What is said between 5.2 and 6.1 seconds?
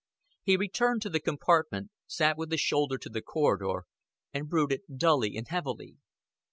and heavily.